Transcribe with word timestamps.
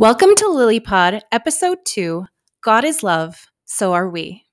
Welcome 0.00 0.34
to 0.36 0.44
LilyPod, 0.46 1.20
Episode 1.30 1.76
2 1.84 2.24
God 2.64 2.86
is 2.86 3.02
Love, 3.02 3.48
So 3.66 3.92
Are 3.92 4.08
We. 4.08 4.46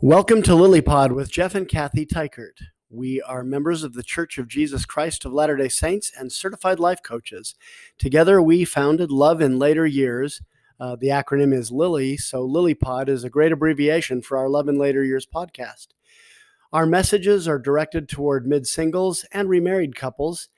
Welcome 0.00 0.40
to 0.44 0.52
LilyPod 0.52 1.12
with 1.12 1.30
Jeff 1.30 1.54
and 1.54 1.68
Kathy 1.68 2.06
Tykert. 2.06 2.71
We 2.94 3.22
are 3.22 3.42
members 3.42 3.84
of 3.84 3.94
the 3.94 4.02
Church 4.02 4.36
of 4.36 4.48
Jesus 4.48 4.84
Christ 4.84 5.24
of 5.24 5.32
Latter 5.32 5.56
day 5.56 5.70
Saints 5.70 6.12
and 6.14 6.30
certified 6.30 6.78
life 6.78 7.02
coaches. 7.02 7.54
Together, 7.98 8.42
we 8.42 8.66
founded 8.66 9.10
Love 9.10 9.40
in 9.40 9.58
Later 9.58 9.86
Years. 9.86 10.42
Uh, 10.78 10.96
the 11.00 11.06
acronym 11.06 11.54
is 11.54 11.72
Lily, 11.72 12.18
so 12.18 12.46
LilyPod 12.46 13.08
is 13.08 13.24
a 13.24 13.30
great 13.30 13.50
abbreviation 13.50 14.20
for 14.20 14.36
our 14.36 14.50
Love 14.50 14.68
in 14.68 14.76
Later 14.76 15.02
Years 15.02 15.26
podcast. 15.26 15.86
Our 16.70 16.84
messages 16.84 17.48
are 17.48 17.58
directed 17.58 18.10
toward 18.10 18.46
mid 18.46 18.66
singles 18.66 19.24
and 19.32 19.48
remarried 19.48 19.96
couples. 19.96 20.50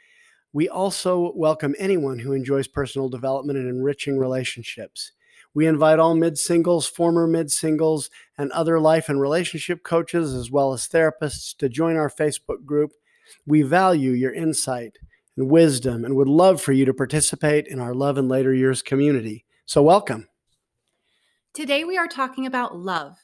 We 0.52 0.68
also 0.68 1.32
welcome 1.37 1.76
anyone 1.78 2.18
who 2.18 2.32
enjoys 2.32 2.66
personal 2.66 3.09
development 3.09 3.60
and 3.60 3.68
enriching 3.68 4.18
relationships. 4.18 5.12
We 5.54 5.68
invite 5.68 6.00
all 6.00 6.16
mid 6.16 6.36
singles, 6.36 6.86
former 6.88 7.28
mid 7.28 7.52
singles, 7.52 8.10
and 8.36 8.50
other 8.50 8.80
life 8.80 9.08
and 9.08 9.20
relationship 9.20 9.84
coaches, 9.84 10.34
as 10.34 10.50
well 10.50 10.72
as 10.72 10.88
therapists, 10.88 11.56
to 11.58 11.68
join 11.68 11.96
our 11.96 12.10
Facebook 12.10 12.64
group. 12.66 12.92
We 13.46 13.62
value 13.62 14.10
your 14.10 14.34
insight 14.34 14.98
and 15.36 15.48
wisdom 15.48 16.04
and 16.04 16.16
would 16.16 16.28
love 16.28 16.60
for 16.60 16.72
you 16.72 16.84
to 16.84 16.92
participate 16.92 17.68
in 17.68 17.79
our 17.79 17.95
Love 17.95 18.18
in 18.18 18.29
Later 18.29 18.52
Years 18.52 18.82
community. 18.82 19.45
So, 19.64 19.80
welcome. 19.82 20.29
Today, 21.52 21.84
we 21.84 21.96
are 21.96 22.09
talking 22.09 22.46
about 22.46 22.76
love. 22.76 23.16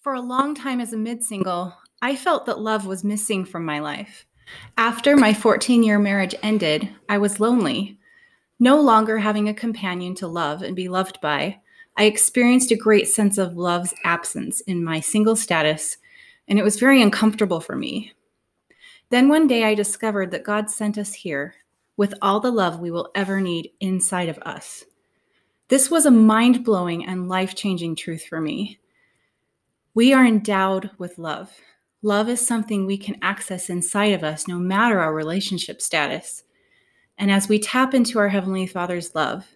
For 0.00 0.14
a 0.14 0.20
long 0.20 0.54
time 0.54 0.80
as 0.80 0.92
a 0.92 0.96
mid 0.96 1.24
single, 1.24 1.74
I 2.00 2.14
felt 2.14 2.46
that 2.46 2.60
love 2.60 2.86
was 2.86 3.04
missing 3.04 3.44
from 3.44 3.64
my 3.64 3.80
life. 3.80 4.24
After 4.78 5.16
my 5.16 5.34
14 5.34 5.82
year 5.82 5.98
marriage 5.98 6.34
ended, 6.42 6.88
I 7.08 7.18
was 7.18 7.40
lonely 7.40 7.99
no 8.60 8.80
longer 8.80 9.18
having 9.18 9.48
a 9.48 9.54
companion 9.54 10.14
to 10.16 10.28
love 10.28 10.62
and 10.62 10.76
be 10.76 10.88
loved 10.88 11.20
by, 11.20 11.58
I 11.96 12.04
experienced 12.04 12.70
a 12.70 12.76
great 12.76 13.08
sense 13.08 13.38
of 13.38 13.56
love's 13.56 13.94
absence 14.04 14.60
in 14.60 14.84
my 14.84 15.00
single 15.00 15.34
status, 15.34 15.96
and 16.46 16.58
it 16.58 16.62
was 16.62 16.78
very 16.78 17.02
uncomfortable 17.02 17.60
for 17.60 17.74
me. 17.74 18.12
Then 19.08 19.28
one 19.28 19.46
day 19.46 19.64
I 19.64 19.74
discovered 19.74 20.30
that 20.30 20.44
God 20.44 20.70
sent 20.70 20.98
us 20.98 21.12
here 21.14 21.54
with 21.96 22.14
all 22.22 22.38
the 22.38 22.52
love 22.52 22.78
we 22.78 22.90
will 22.90 23.10
ever 23.14 23.40
need 23.40 23.70
inside 23.80 24.28
of 24.28 24.38
us. 24.38 24.84
This 25.68 25.90
was 25.90 26.06
a 26.06 26.10
mind 26.10 26.64
blowing 26.64 27.06
and 27.06 27.28
life 27.28 27.54
changing 27.54 27.96
truth 27.96 28.24
for 28.24 28.40
me. 28.40 28.78
We 29.94 30.12
are 30.12 30.24
endowed 30.24 30.90
with 30.98 31.18
love. 31.18 31.50
Love 32.02 32.28
is 32.28 32.44
something 32.44 32.86
we 32.86 32.96
can 32.96 33.16
access 33.20 33.68
inside 33.68 34.12
of 34.12 34.24
us 34.24 34.48
no 34.48 34.58
matter 34.58 35.00
our 35.00 35.14
relationship 35.14 35.82
status. 35.82 36.44
And 37.20 37.30
as 37.30 37.50
we 37.50 37.58
tap 37.58 37.92
into 37.92 38.18
our 38.18 38.30
Heavenly 38.30 38.66
Father's 38.66 39.14
love, 39.14 39.46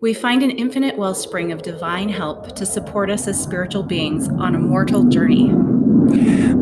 we 0.00 0.14
find 0.14 0.42
an 0.42 0.50
infinite 0.50 0.96
wellspring 0.96 1.52
of 1.52 1.60
divine 1.60 2.08
help 2.08 2.56
to 2.56 2.64
support 2.64 3.10
us 3.10 3.28
as 3.28 3.40
spiritual 3.40 3.82
beings 3.82 4.30
on 4.30 4.54
a 4.54 4.58
mortal 4.58 5.04
journey. 5.04 5.50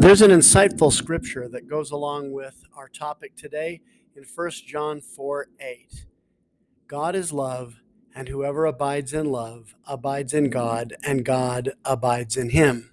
There's 0.00 0.20
an 0.20 0.32
insightful 0.32 0.92
scripture 0.92 1.48
that 1.50 1.68
goes 1.68 1.92
along 1.92 2.32
with 2.32 2.64
our 2.76 2.88
topic 2.88 3.36
today 3.36 3.80
in 4.16 4.24
1 4.24 4.50
John 4.66 5.00
4 5.00 5.46
8. 5.60 6.06
God 6.88 7.14
is 7.14 7.32
love, 7.32 7.76
and 8.12 8.26
whoever 8.26 8.66
abides 8.66 9.12
in 9.12 9.26
love 9.26 9.76
abides 9.86 10.34
in 10.34 10.50
God, 10.50 10.94
and 11.06 11.24
God 11.24 11.74
abides 11.84 12.36
in 12.36 12.50
him. 12.50 12.90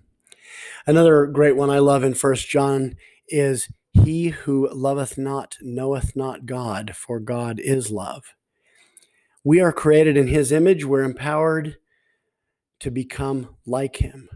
Another 0.85 1.25
great 1.25 1.55
one 1.55 1.71
I 1.71 1.79
love 1.79 2.03
in 2.03 2.13
1 2.13 2.35
John 2.35 2.95
is 3.27 3.67
he 3.93 4.29
who 4.29 4.69
loveth 4.71 5.17
not 5.17 5.57
knoweth 5.61 6.15
not 6.15 6.45
God, 6.45 6.95
for 6.95 7.19
God 7.19 7.59
is 7.59 7.91
love. 7.91 8.35
We 9.43 9.61
are 9.61 9.71
created 9.71 10.17
in 10.17 10.27
His 10.27 10.51
image. 10.51 10.85
We're 10.85 11.03
empowered 11.03 11.77
to 12.79 12.91
become 12.91 13.55
like 13.65 13.97
Him. 13.97 14.29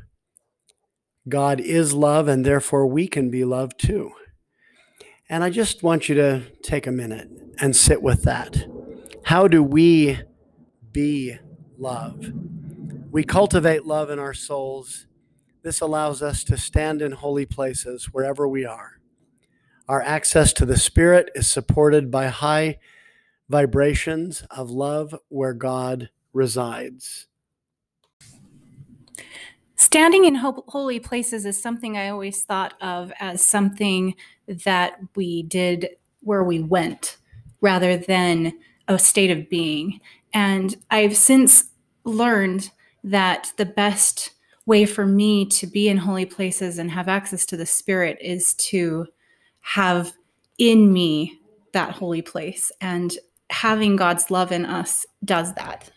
God 1.30 1.59
is 1.59 1.94
love, 1.94 2.28
and 2.28 2.46
therefore 2.46 2.88
we 2.88 3.08
can 3.08 3.30
be 3.30 3.46
loved 3.46 3.80
too. 3.80 4.12
And 5.30 5.44
I 5.44 5.50
just 5.50 5.84
want 5.84 6.09
you 6.09 6.16
to 6.16 6.44
take 6.63 6.88
a 6.88 6.92
minute 6.92 7.30
and 7.59 7.75
sit 7.75 8.02
with 8.02 8.24
that. 8.24 8.66
How 9.25 9.47
do 9.47 9.63
we 9.63 10.19
be 10.92 11.38
love? 11.78 12.34
We 13.12 13.24
cultivate 13.24 13.86
love 13.86 14.09
in 14.09 14.19
our 14.19 14.34
souls. 14.34 15.08
This 15.63 15.80
allows 15.80 16.22
us 16.22 16.44
to 16.46 16.58
stand 16.58 17.02
in 17.02 17.13
holy 17.13 17.46
places 17.46 18.06
wherever 18.12 18.47
we 18.47 18.66
are. 18.66 19.00
Our 19.89 20.01
access 20.01 20.53
to 20.53 20.66
the 20.66 20.77
Spirit 20.77 21.29
is 21.35 21.47
supported 21.49 22.09
by 22.09 22.27
high 22.27 22.79
vibrations 23.49 24.44
of 24.49 24.69
love 24.69 25.13
where 25.27 25.53
God 25.53 26.09
resides. 26.31 27.27
Standing 29.75 30.23
in 30.23 30.35
holy 30.35 30.99
places 30.99 31.45
is 31.45 31.61
something 31.61 31.97
I 31.97 32.07
always 32.07 32.44
thought 32.44 32.75
of 32.81 33.11
as 33.19 33.45
something 33.45 34.16
that 34.47 34.99
we 35.16 35.44
did 35.44 35.89
where 36.21 36.45
we 36.45 36.59
went 36.59 37.17
rather 37.59 37.97
than 37.97 38.57
a 38.88 38.97
state 38.97 39.31
of 39.31 39.50
being. 39.50 40.00
And 40.33 40.75
I've 40.89 41.17
since 41.17 41.65
learned 42.05 42.71
that 43.03 43.51
the 43.57 43.65
best 43.65 44.31
way 44.65 44.85
for 44.85 45.05
me 45.05 45.45
to 45.45 45.67
be 45.67 45.89
in 45.89 45.97
holy 45.97 46.25
places 46.25 46.77
and 46.77 46.89
have 46.91 47.09
access 47.09 47.45
to 47.47 47.57
the 47.57 47.65
Spirit 47.65 48.17
is 48.21 48.53
to 48.53 49.07
have 49.63 50.13
in 50.57 50.94
me 50.94 51.40
that 51.74 51.91
holy 51.91 52.22
place. 52.22 52.72
And 52.79 53.18
having 53.50 53.96
God's 53.96 54.29
love 54.31 54.51
in 54.51 54.66
us 54.66 55.06
does 55.25 55.53
that. 55.56 55.90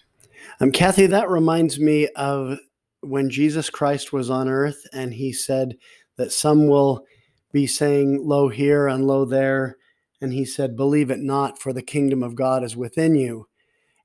Um, 0.60 0.72
Kathy, 0.72 1.06
that 1.06 1.28
reminds 1.28 1.78
me 1.78 2.08
of 2.16 2.58
when 3.00 3.30
Jesus 3.30 3.70
Christ 3.70 4.12
was 4.12 4.30
on 4.30 4.48
earth 4.48 4.86
and 4.92 5.14
he 5.14 5.32
said 5.32 5.76
that 6.16 6.32
some 6.32 6.66
will 6.66 7.04
be 7.52 7.66
saying, 7.66 8.20
Lo 8.22 8.48
here 8.48 8.88
and 8.88 9.06
lo 9.06 9.24
there. 9.24 9.76
And 10.20 10.32
he 10.32 10.44
said, 10.44 10.76
Believe 10.76 11.10
it 11.10 11.20
not, 11.20 11.60
for 11.60 11.72
the 11.72 11.82
kingdom 11.82 12.22
of 12.22 12.34
God 12.34 12.64
is 12.64 12.76
within 12.76 13.14
you. 13.14 13.48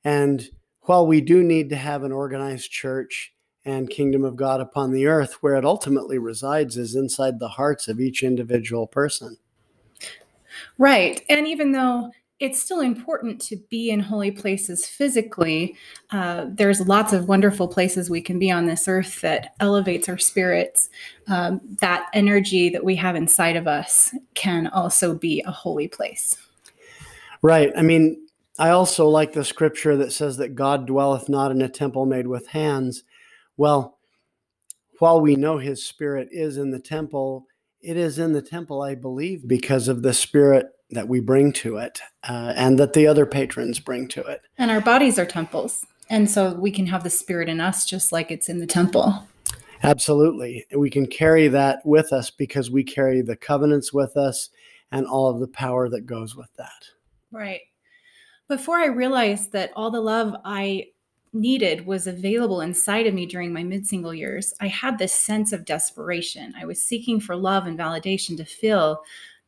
And 0.03 0.49
while 0.81 1.05
we 1.05 1.22
do 1.22 1.43
need 1.43 1.69
to 1.69 1.75
have 1.78 2.03
an 2.03 2.11
organized 2.11 2.72
church 2.72 3.33
and 3.63 3.89
kingdom 3.89 4.23
of 4.23 4.35
God 4.35 4.59
upon 4.59 4.91
the 4.91 5.05
earth, 5.05 5.38
where 5.41 5.55
it 5.55 5.66
ultimately 5.66 6.17
resides 6.17 6.78
is 6.78 6.95
inside 6.95 7.39
the 7.39 7.49
hearts 7.49 7.88
of 7.88 7.99
each 7.99 8.23
individual 8.23 8.88
person. 8.88 9.38
Right. 10.77 11.23
And 11.29 11.47
even 11.47 11.72
though 11.72 12.11
it's 12.41 12.59
still 12.59 12.79
important 12.79 13.39
to 13.39 13.55
be 13.69 13.91
in 13.91 13.99
holy 13.99 14.31
places 14.31 14.88
physically. 14.88 15.75
Uh, 16.09 16.47
there's 16.49 16.81
lots 16.81 17.13
of 17.13 17.27
wonderful 17.27 17.67
places 17.67 18.09
we 18.09 18.19
can 18.19 18.39
be 18.39 18.49
on 18.49 18.66
this 18.66 18.88
earth 18.88 19.22
that 19.22 19.53
elevates 19.59 20.09
our 20.09 20.17
spirits. 20.17 20.89
Um, 21.27 21.61
that 21.81 22.09
energy 22.13 22.69
that 22.69 22.83
we 22.83 22.95
have 22.95 23.16
inside 23.16 23.55
of 23.55 23.67
us 23.67 24.11
can 24.33 24.66
also 24.67 25.13
be 25.13 25.44
a 25.45 25.51
holy 25.51 25.88
place. 25.88 26.35
Right. 27.43 27.72
I 27.78 27.83
mean, 27.83 28.25
I 28.57 28.69
also 28.69 29.07
like 29.07 29.33
the 29.33 29.45
scripture 29.45 29.95
that 29.97 30.11
says 30.11 30.38
that 30.38 30.55
God 30.55 30.88
dwelleth 30.88 31.29
not 31.29 31.51
in 31.51 31.61
a 31.61 31.69
temple 31.69 32.07
made 32.07 32.25
with 32.25 32.47
hands. 32.47 33.03
Well, 33.55 33.99
while 34.97 35.22
we 35.22 35.35
know 35.35 35.59
his 35.59 35.85
spirit 35.85 36.29
is 36.31 36.57
in 36.57 36.72
the 36.72 36.79
temple, 36.79 37.45
it 37.81 37.97
is 37.97 38.19
in 38.19 38.33
the 38.33 38.41
temple, 38.41 38.81
I 38.81 38.95
believe, 38.95 39.47
because 39.47 39.87
of 39.87 40.03
the 40.03 40.13
spirit 40.13 40.67
that 40.91 41.07
we 41.07 41.19
bring 41.19 41.53
to 41.53 41.78
it 41.78 42.01
uh, 42.23 42.53
and 42.55 42.78
that 42.78 42.93
the 42.93 43.07
other 43.07 43.25
patrons 43.25 43.79
bring 43.79 44.07
to 44.09 44.22
it. 44.22 44.41
And 44.57 44.69
our 44.69 44.81
bodies 44.81 45.17
are 45.17 45.25
temples. 45.25 45.85
And 46.09 46.29
so 46.29 46.53
we 46.53 46.72
can 46.72 46.87
have 46.87 47.03
the 47.03 47.09
spirit 47.09 47.47
in 47.47 47.61
us 47.61 47.85
just 47.85 48.11
like 48.11 48.31
it's 48.31 48.49
in 48.49 48.59
the 48.59 48.67
temple. 48.67 49.28
Absolutely. 49.83 50.66
We 50.75 50.89
can 50.89 51.07
carry 51.07 51.47
that 51.47 51.79
with 51.85 52.13
us 52.13 52.29
because 52.29 52.69
we 52.69 52.83
carry 52.83 53.22
the 53.22 53.35
covenants 53.35 53.91
with 53.93 54.16
us 54.16 54.49
and 54.91 55.07
all 55.07 55.29
of 55.29 55.39
the 55.39 55.47
power 55.47 55.89
that 55.89 56.05
goes 56.05 56.35
with 56.35 56.53
that. 56.57 56.89
Right. 57.31 57.61
Before 58.47 58.77
I 58.77 58.87
realized 58.87 59.53
that 59.53 59.72
all 59.75 59.89
the 59.89 60.01
love 60.01 60.35
I 60.43 60.87
needed 61.33 61.85
was 61.85 62.07
available 62.07 62.61
inside 62.61 63.07
of 63.07 63.13
me 63.13 63.25
during 63.25 63.53
my 63.53 63.63
mid 63.63 63.87
single 63.87 64.13
years, 64.13 64.53
I 64.59 64.67
had 64.67 64.97
this 64.97 65.13
sense 65.13 65.53
of 65.53 65.66
desperation. 65.66 66.53
I 66.59 66.66
was 66.66 66.83
seeking 66.83 67.19
for 67.19 67.35
love 67.35 67.67
and 67.67 67.78
validation 67.78 68.37
to 68.37 68.45
fill 68.45 69.01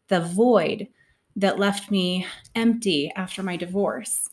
the 0.08 0.22
void 0.22 0.88
that 1.36 1.60
left 1.60 1.92
me 1.92 2.26
empty 2.56 3.12
after 3.16 3.44
my 3.44 3.58
divorce. 3.58 4.30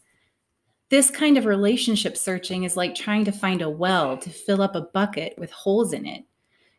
This 0.90 1.10
kind 1.10 1.38
of 1.38 1.46
relationship 1.46 2.16
searching 2.16 2.64
is 2.64 2.76
like 2.76 2.94
trying 2.94 3.24
to 3.24 3.32
find 3.32 3.62
a 3.62 3.70
well 3.70 4.16
to 4.18 4.30
fill 4.30 4.60
up 4.60 4.74
a 4.74 4.88
bucket 4.92 5.34
with 5.38 5.50
holes 5.52 5.92
in 5.92 6.04
it. 6.04 6.24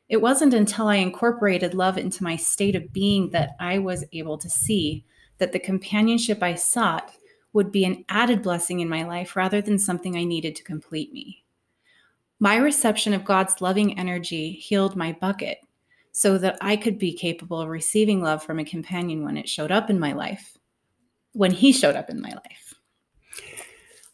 It 0.10 0.22
wasn't 0.22 0.54
until 0.54 0.88
I 0.88 0.98
incorporated 0.98 1.74
love 1.74 1.98
into 1.98 2.24
my 2.24 2.36
state 2.36 2.76
of 2.76 2.92
being 2.92 3.30
that 3.30 3.56
I 3.60 3.80
was 3.80 4.04
able 4.12 4.38
to 4.40 4.50
see 4.50 5.06
that 5.38 5.54
the 5.54 5.60
companionship 5.60 6.44
I 6.44 6.56
sought 6.56 7.14
would 7.54 7.72
be 7.72 7.86
an 7.86 8.06
added 8.10 8.42
blessing 8.42 8.80
in 8.80 8.90
my 8.90 9.04
life 9.04 9.36
rather 9.36 9.62
than 9.62 9.78
something 9.78 10.16
I 10.16 10.24
needed 10.24 10.56
to 10.56 10.64
complete 10.64 11.12
me. 11.12 11.44
My 12.40 12.58
reception 12.58 13.14
of 13.14 13.26
God's 13.26 13.62
loving 13.62 14.00
energy 14.00 14.52
healed 14.52 14.96
my 14.96 15.12
bucket 15.12 15.60
so 16.12 16.38
that 16.38 16.58
I 16.62 16.76
could 16.76 16.98
be 16.98 17.14
capable 17.14 17.62
of 17.62 17.70
receiving 17.70 18.22
love 18.22 18.44
from 18.44 18.60
a 18.60 18.66
companion 18.66 19.24
when 19.24 19.38
it 19.38 19.48
showed 19.48 19.72
up 19.72 19.90
in 19.90 20.00
my 20.00 20.14
life, 20.14 20.58
when 21.34 21.52
he 21.52 21.72
showed 21.72 21.96
up 21.96 22.10
in 22.10 22.22
my 22.22 22.32
life. 22.32 22.74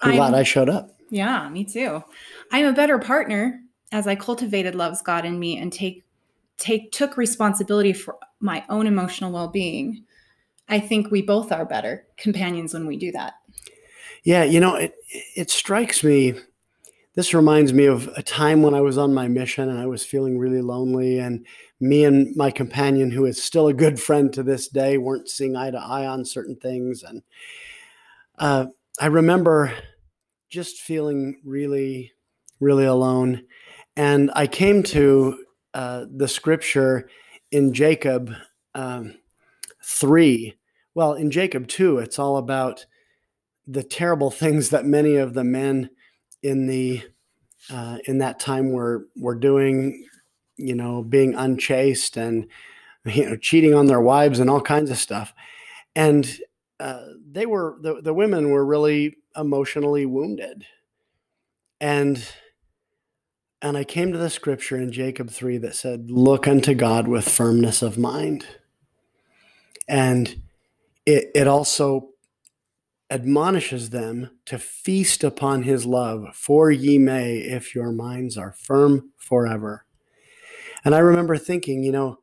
I'm, 0.02 0.16
glad 0.16 0.34
I 0.34 0.44
showed 0.44 0.70
up. 0.70 0.92
Yeah, 1.10 1.48
me 1.50 1.64
too. 1.64 2.04
I'm 2.52 2.66
a 2.66 2.74
better 2.74 3.00
partner 3.00 3.62
as 3.92 4.08
I 4.08 4.16
cultivated 4.16 4.76
love's 4.76 5.02
God 5.02 5.26
in 5.26 5.40
me 5.40 5.58
and 5.58 5.72
take 5.72 6.04
take 6.58 6.92
took 6.92 7.18
responsibility 7.18 7.94
for 7.94 8.18
my 8.40 8.64
own 8.68 8.88
emotional 8.88 9.32
well-being. 9.32 10.04
I 10.70 10.80
think 10.80 11.12
we 11.12 11.22
both 11.22 11.52
are 11.52 11.66
better 11.66 12.06
companions 12.18 12.74
when 12.74 12.86
we 12.88 12.98
do 12.98 13.12
that. 13.14 13.36
Yeah, 14.24 14.44
you 14.44 14.60
know, 14.60 14.76
it 14.76 14.96
it 15.36 15.50
strikes 15.50 16.04
me 16.04 16.36
this 17.18 17.34
reminds 17.34 17.74
me 17.74 17.86
of 17.86 18.08
a 18.16 18.22
time 18.22 18.62
when 18.62 18.76
I 18.76 18.82
was 18.82 18.96
on 18.96 19.12
my 19.12 19.28
mission 19.28 19.70
and 19.70 19.80
I 19.80 19.88
was 19.88 20.06
feeling 20.06 20.38
really 20.38 20.62
lonely 20.62 21.18
and 21.18 21.48
me 21.80 22.06
and 22.06 22.36
my 22.36 22.52
companion 22.52 23.10
who 23.10 23.26
is 23.26 23.42
still 23.42 23.68
a 23.68 23.74
good 23.74 24.00
friend 24.00 24.32
to 24.34 24.44
this 24.44 24.68
day 24.68 25.00
weren't 25.00 25.28
seeing 25.28 25.56
eye 25.56 25.72
to 25.72 25.80
eye 25.80 26.06
on 26.06 26.26
certain 26.26 26.56
things 26.56 27.02
and 27.02 27.24
uh, 28.38 28.68
I 29.00 29.08
remember 29.08 29.74
just 30.48 30.78
feeling 30.78 31.42
really 31.44 32.12
really 32.60 32.86
alone 32.86 33.46
and 33.96 34.30
I 34.36 34.46
came 34.46 34.84
to 34.84 35.44
uh, 35.74 36.06
the 36.16 36.28
scripture 36.28 37.10
in 37.52 37.74
Jacob 37.74 38.32
um, 38.76 39.16
3. 39.88 40.56
Well, 40.94 41.14
in 41.14 41.32
Jacob 41.32 41.68
2, 41.68 42.00
it's 42.00 42.20
all 42.20 42.38
about 42.38 42.86
the 43.66 43.84
terrible 43.84 44.32
things 44.32 44.70
that 44.70 44.86
many 44.86 45.16
of 45.16 45.34
the 45.34 45.44
men 45.44 45.90
in 46.44 46.68
the 46.68 47.04
uh, 47.72 47.98
in 48.06 48.20
that 48.20 48.40
time 48.40 48.72
were 48.72 49.08
were 49.16 49.36
doing, 49.36 50.06
you 50.58 50.76
know, 50.76 51.04
being 51.04 51.36
unchaste 51.36 52.18
and 52.18 52.48
you 53.06 53.30
know 53.30 53.36
cheating 53.38 53.74
on 53.74 53.88
their 53.88 54.02
wives 54.02 54.40
and 54.40 54.50
all 54.50 54.62
kinds 54.62 54.92
of 54.92 54.98
stuff, 54.98 55.34
and 55.96 56.40
uh, 56.80 57.06
they 57.30 57.46
were 57.46 57.78
the 57.82 58.02
the 58.02 58.14
women 58.14 58.52
were 58.52 58.66
really 58.66 59.18
emotionally 59.36 60.06
wounded, 60.06 60.66
and 61.82 62.28
and 63.62 63.76
I 63.78 63.84
came 63.84 64.12
to 64.12 64.18
the 64.18 64.30
scripture 64.30 64.78
in 64.78 64.92
Jacob 64.92 65.30
3 65.30 65.58
that 65.60 65.76
said, 65.76 66.12
Look 66.12 66.48
unto 66.48 66.76
God 66.76 67.08
with 67.08 67.28
firmness 67.28 67.82
of 67.82 67.98
mind. 67.98 68.46
And 69.88 70.42
it, 71.06 71.32
it 71.34 71.48
also 71.48 72.10
admonishes 73.10 73.92
them 73.92 74.32
to 74.46 74.60
feast 74.60 75.24
upon 75.24 75.64
his 75.64 75.86
love, 75.86 76.36
for 76.36 76.70
ye 76.72 76.98
may, 76.98 77.38
if 77.38 77.74
your 77.74 77.92
minds 77.92 78.38
are 78.38 78.52
firm 78.52 79.12
forever. 79.18 79.86
And 80.84 80.94
I 80.94 81.00
remember 81.00 81.38
thinking, 81.38 81.84
you 81.84 81.92
know, 81.92 82.20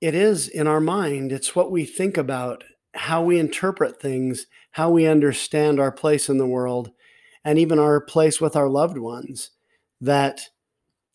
it 0.00 0.14
is 0.14 0.48
in 0.48 0.66
our 0.66 0.80
mind, 0.80 1.32
it's 1.32 1.54
what 1.54 1.70
we 1.70 1.84
think 1.84 2.16
about, 2.16 2.64
how 2.94 3.22
we 3.22 3.38
interpret 3.38 4.00
things, 4.00 4.46
how 4.72 4.90
we 4.90 5.06
understand 5.06 5.78
our 5.78 5.92
place 5.92 6.28
in 6.28 6.38
the 6.38 6.46
world, 6.46 6.90
and 7.44 7.58
even 7.58 7.78
our 7.78 8.00
place 8.00 8.40
with 8.40 8.56
our 8.56 8.68
loved 8.68 8.98
ones 8.98 9.50
that 10.00 10.48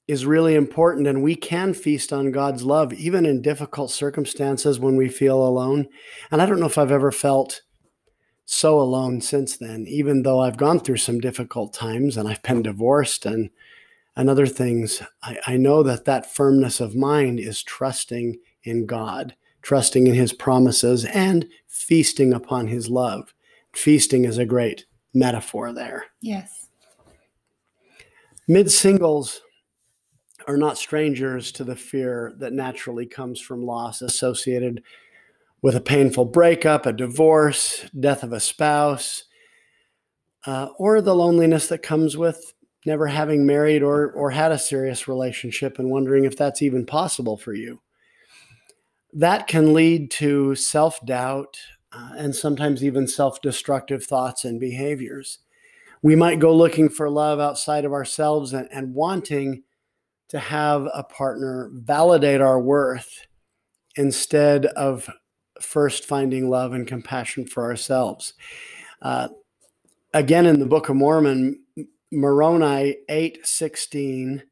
is 0.07 0.25
really 0.25 0.55
important. 0.55 1.07
And 1.07 1.23
we 1.23 1.35
can 1.35 1.73
feast 1.73 2.13
on 2.13 2.31
God's 2.31 2.63
love, 2.63 2.93
even 2.93 3.25
in 3.25 3.41
difficult 3.41 3.91
circumstances 3.91 4.79
when 4.79 4.95
we 4.95 5.09
feel 5.09 5.45
alone. 5.45 5.87
And 6.31 6.41
I 6.41 6.45
don't 6.45 6.59
know 6.59 6.67
if 6.67 6.77
I've 6.77 6.91
ever 6.91 7.11
felt 7.11 7.61
so 8.45 8.79
alone 8.79 9.21
since 9.21 9.57
then, 9.57 9.85
even 9.87 10.21
though 10.21 10.39
I've 10.41 10.57
gone 10.57 10.79
through 10.79 10.97
some 10.97 11.19
difficult 11.19 11.73
times 11.73 12.15
and 12.15 12.29
I've 12.29 12.43
been 12.43 12.61
divorced 12.61 13.25
and 13.25 13.49
and 14.17 14.29
other 14.29 14.47
things, 14.47 15.03
I, 15.23 15.37
I 15.45 15.57
know 15.57 15.83
that 15.83 16.05
that 16.05 16.33
firmness 16.33 16.79
of 16.79 16.95
mind 16.95 17.37
is 17.37 17.61
trusting 17.61 18.37
in 18.63 18.85
God, 18.85 19.35
trusting 19.61 20.07
in 20.07 20.13
His 20.13 20.31
promises, 20.31 21.03
and 21.03 21.45
feasting 21.67 22.31
upon 22.31 22.67
His 22.67 22.89
love. 22.89 23.33
Feasting 23.73 24.23
is 24.23 24.37
a 24.37 24.45
great 24.45 24.85
metaphor 25.13 25.73
there. 25.73 26.05
Yes. 26.21 26.69
Mid 28.47 28.71
singles 28.71 29.41
are 30.47 30.57
not 30.57 30.77
strangers 30.77 31.51
to 31.53 31.63
the 31.63 31.75
fear 31.75 32.33
that 32.37 32.53
naturally 32.53 33.05
comes 33.05 33.39
from 33.39 33.65
loss 33.65 34.01
associated 34.01 34.83
with 35.61 35.75
a 35.75 35.81
painful 35.81 36.25
breakup, 36.25 36.85
a 36.85 36.93
divorce, 36.93 37.89
death 37.99 38.23
of 38.23 38.33
a 38.33 38.39
spouse, 38.39 39.23
uh, 40.45 40.67
or 40.77 41.01
the 41.01 41.15
loneliness 41.15 41.67
that 41.67 41.81
comes 41.81 42.15
with 42.15 42.53
never 42.85 43.07
having 43.07 43.45
married 43.45 43.81
or, 43.81 44.11
or 44.11 44.29
had 44.31 44.51
a 44.51 44.59
serious 44.59 45.07
relationship 45.07 45.79
and 45.79 45.89
wondering 45.89 46.23
if 46.23 46.37
that's 46.37 46.61
even 46.61 46.85
possible 46.85 47.35
for 47.35 47.53
you. 47.53 47.81
That 49.11 49.47
can 49.47 49.73
lead 49.73 50.11
to 50.11 50.55
self 50.55 51.03
doubt 51.05 51.57
uh, 51.91 52.11
and 52.17 52.35
sometimes 52.35 52.83
even 52.83 53.07
self 53.07 53.41
destructive 53.41 54.03
thoughts 54.03 54.45
and 54.45 54.59
behaviors 54.59 55.39
we 56.05 56.15
might 56.15 56.37
go 56.37 56.55
looking 56.55 56.87
for 56.87 57.09
love 57.09 57.39
outside 57.39 57.83
of 57.83 57.91
ourselves 57.91 58.53
and, 58.53 58.69
and 58.71 58.93
wanting 58.93 59.63
to 60.29 60.39
have 60.39 60.87
a 60.93 61.03
partner 61.03 61.69
validate 61.73 62.41
our 62.41 62.59
worth 62.59 63.27
instead 63.95 64.65
of 64.65 65.09
first 65.61 66.05
finding 66.05 66.49
love 66.49 66.73
and 66.73 66.87
compassion 66.87 67.45
for 67.45 67.63
ourselves. 67.63 68.33
Uh, 69.01 69.29
again, 70.13 70.45
in 70.45 70.59
the 70.59 70.65
Book 70.65 70.89
of 70.89 70.95
Mormon, 70.95 71.63
Moroni 72.11 72.97
8:16 73.09 74.43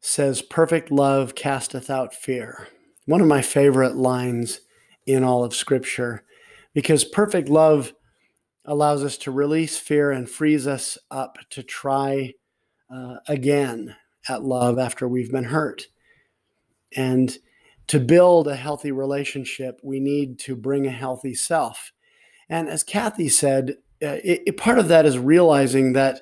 says, 0.00 0.42
"Perfect 0.42 0.90
love 0.90 1.34
casteth 1.34 1.90
out 1.90 2.14
fear." 2.14 2.68
One 3.06 3.20
of 3.20 3.26
my 3.26 3.42
favorite 3.42 3.96
lines 3.96 4.60
in 5.06 5.24
all 5.24 5.44
of 5.44 5.54
Scripture, 5.54 6.24
because 6.74 7.04
perfect 7.04 7.48
love 7.48 7.94
allows 8.64 9.02
us 9.02 9.16
to 9.16 9.30
release 9.30 9.78
fear 9.78 10.10
and 10.10 10.28
frees 10.28 10.66
us 10.66 10.98
up 11.10 11.38
to 11.50 11.62
try 11.62 12.34
uh, 12.90 13.16
again 13.26 13.96
at 14.28 14.44
love 14.44 14.78
after 14.78 15.08
we've 15.08 15.32
been 15.32 15.44
hurt. 15.44 15.86
And 16.96 17.36
to 17.88 17.98
build 17.98 18.48
a 18.48 18.56
healthy 18.56 18.92
relationship, 18.92 19.80
we 19.82 20.00
need 20.00 20.38
to 20.40 20.54
bring 20.54 20.86
a 20.86 20.90
healthy 20.90 21.34
self. 21.34 21.92
And 22.48 22.68
as 22.68 22.82
Kathy 22.82 23.28
said, 23.28 23.76
uh, 24.02 24.18
it, 24.22 24.42
it, 24.46 24.56
part 24.56 24.78
of 24.78 24.88
that 24.88 25.06
is 25.06 25.18
realizing 25.18 25.92
that 25.94 26.20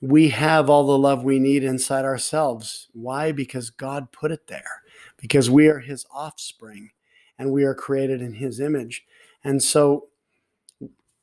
we 0.00 0.30
have 0.30 0.68
all 0.68 0.84
the 0.84 0.98
love 0.98 1.22
we 1.22 1.38
need 1.38 1.62
inside 1.62 2.04
ourselves. 2.04 2.88
Why? 2.92 3.32
Because 3.32 3.70
God 3.70 4.10
put 4.10 4.32
it 4.32 4.46
there, 4.48 4.82
because 5.16 5.50
we 5.50 5.68
are 5.68 5.78
His 5.78 6.04
offspring 6.12 6.90
and 7.38 7.52
we 7.52 7.64
are 7.64 7.74
created 7.74 8.20
in 8.20 8.34
His 8.34 8.60
image. 8.60 9.04
And 9.44 9.62
so 9.62 10.08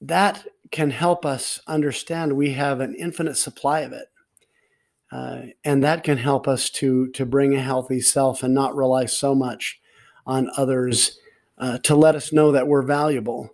that 0.01 0.47
can 0.71 0.91
help 0.91 1.25
us 1.25 1.59
understand 1.67 2.33
we 2.33 2.53
have 2.53 2.79
an 2.79 2.95
infinite 2.95 3.35
supply 3.35 3.81
of 3.81 3.91
it. 3.91 4.07
Uh, 5.11 5.41
and 5.63 5.83
that 5.83 6.03
can 6.03 6.17
help 6.17 6.47
us 6.47 6.69
to 6.69 7.07
to 7.11 7.25
bring 7.25 7.55
a 7.55 7.61
healthy 7.61 7.99
self 7.99 8.43
and 8.43 8.53
not 8.53 8.75
rely 8.75 9.05
so 9.05 9.33
much 9.33 9.79
on 10.25 10.49
others 10.55 11.19
uh, 11.57 11.79
to 11.79 11.95
let 11.95 12.15
us 12.15 12.31
know 12.31 12.51
that 12.51 12.67
we're 12.67 12.83
valuable. 12.83 13.49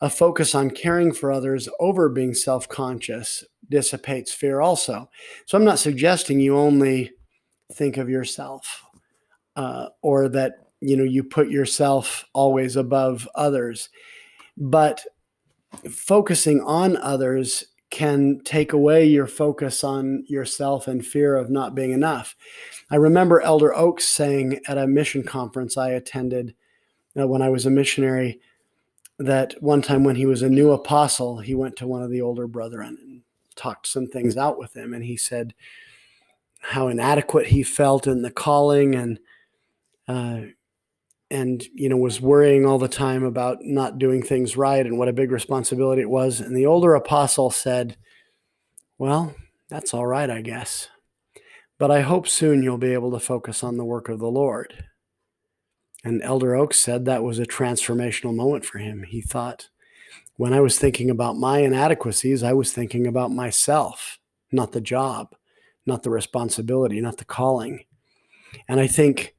A 0.00 0.08
focus 0.10 0.54
on 0.54 0.70
caring 0.70 1.12
for 1.12 1.30
others 1.30 1.68
over 1.78 2.08
being 2.08 2.34
self-conscious 2.34 3.44
dissipates 3.68 4.32
fear 4.32 4.60
also. 4.60 5.08
So 5.46 5.56
I'm 5.56 5.64
not 5.64 5.78
suggesting 5.78 6.40
you 6.40 6.56
only 6.56 7.12
think 7.72 7.96
of 7.96 8.08
yourself 8.08 8.84
uh, 9.56 9.88
or 10.00 10.28
that 10.28 10.52
you 10.80 10.96
know 10.96 11.04
you 11.04 11.24
put 11.24 11.50
yourself 11.50 12.24
always 12.32 12.76
above 12.76 13.28
others, 13.34 13.88
but 14.56 15.04
focusing 15.90 16.60
on 16.60 16.96
others 16.96 17.64
can 17.92 18.40
take 18.42 18.72
away 18.72 19.04
your 19.04 19.26
focus 19.26 19.84
on 19.84 20.24
yourself 20.26 20.88
and 20.88 21.04
fear 21.04 21.36
of 21.36 21.50
not 21.50 21.74
being 21.74 21.92
enough. 21.92 22.34
I 22.90 22.96
remember 22.96 23.42
Elder 23.42 23.76
Oaks 23.76 24.06
saying 24.06 24.60
at 24.66 24.78
a 24.78 24.86
mission 24.86 25.22
conference 25.22 25.76
I 25.76 25.90
attended 25.90 26.54
uh, 27.20 27.28
when 27.28 27.42
I 27.42 27.50
was 27.50 27.66
a 27.66 27.70
missionary 27.70 28.40
that 29.18 29.54
one 29.62 29.82
time 29.82 30.04
when 30.04 30.16
he 30.16 30.24
was 30.24 30.40
a 30.40 30.48
new 30.48 30.72
apostle, 30.72 31.40
he 31.40 31.54
went 31.54 31.76
to 31.76 31.86
one 31.86 32.02
of 32.02 32.10
the 32.10 32.22
older 32.22 32.46
brethren 32.46 32.96
and 32.98 33.22
talked 33.56 33.86
some 33.86 34.06
things 34.06 34.38
out 34.38 34.58
with 34.58 34.74
him. 34.74 34.94
And 34.94 35.04
he 35.04 35.18
said 35.18 35.52
how 36.60 36.88
inadequate 36.88 37.48
he 37.48 37.62
felt 37.62 38.06
in 38.06 38.22
the 38.22 38.30
calling 38.30 38.94
and 38.94 39.20
uh, 40.08 40.48
and 41.32 41.64
you 41.74 41.88
know 41.88 41.96
was 41.96 42.20
worrying 42.20 42.64
all 42.66 42.78
the 42.78 42.88
time 42.88 43.24
about 43.24 43.58
not 43.62 43.98
doing 43.98 44.22
things 44.22 44.56
right 44.56 44.86
and 44.86 44.98
what 44.98 45.08
a 45.08 45.12
big 45.12 45.32
responsibility 45.32 46.02
it 46.02 46.10
was 46.10 46.40
and 46.40 46.56
the 46.56 46.66
older 46.66 46.94
apostle 46.94 47.50
said 47.50 47.96
well 48.98 49.34
that's 49.68 49.94
all 49.94 50.06
right 50.06 50.30
i 50.30 50.40
guess 50.42 50.88
but 51.78 51.90
i 51.90 52.00
hope 52.02 52.28
soon 52.28 52.62
you'll 52.62 52.78
be 52.78 52.92
able 52.92 53.10
to 53.12 53.18
focus 53.18 53.64
on 53.64 53.76
the 53.76 53.84
work 53.84 54.08
of 54.08 54.18
the 54.20 54.30
lord 54.30 54.84
And 56.04 56.22
Elder 56.22 56.54
Oaks 56.56 56.78
said 56.78 57.04
that 57.04 57.22
was 57.22 57.38
a 57.38 57.46
transformational 57.46 58.34
moment 58.34 58.64
for 58.64 58.78
him. 58.78 59.04
He 59.08 59.22
thought, 59.22 59.68
when 60.36 60.52
I 60.52 60.60
was 60.60 60.78
thinking 60.78 61.10
about 61.10 61.36
my 61.36 61.58
inadequacies, 61.60 62.42
I 62.42 62.52
was 62.54 62.72
thinking 62.72 63.06
about 63.06 63.30
myself, 63.30 64.18
not 64.50 64.72
the 64.72 64.80
job, 64.80 65.34
not 65.86 66.02
the 66.02 66.10
responsibility, 66.10 67.00
not 67.00 67.18
the 67.18 67.24
calling. 67.24 67.84
And 68.68 68.80
I 68.80 68.88
think, 68.88 69.34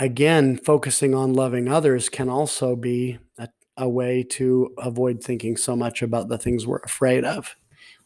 again, 0.00 0.56
focusing 0.56 1.14
on 1.14 1.34
loving 1.34 1.68
others 1.68 2.08
can 2.08 2.28
also 2.28 2.74
be 2.74 3.18
a, 3.38 3.48
a 3.76 3.88
way 3.88 4.22
to 4.22 4.74
avoid 4.78 5.22
thinking 5.22 5.56
so 5.56 5.76
much 5.76 6.02
about 6.02 6.28
the 6.28 6.38
things 6.38 6.66
we're 6.66 6.78
afraid 6.78 7.24
of. 7.24 7.54